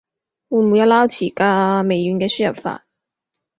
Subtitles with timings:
[0.49, 1.87] 會唔會有撈詞㗎？
[1.87, 2.85] 微軟嘅輸入法